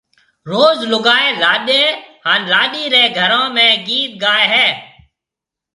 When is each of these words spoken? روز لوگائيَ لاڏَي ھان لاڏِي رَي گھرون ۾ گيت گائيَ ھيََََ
روز 0.51 0.77
لوگائيَ 0.91 1.27
لاڏَي 1.41 1.83
ھان 2.25 2.39
لاڏِي 2.51 2.83
رَي 2.93 3.03
گھرون 3.17 3.47
۾ 3.57 3.67
گيت 3.87 4.11
گائيَ 4.23 4.45
ھيََََ 4.53 4.67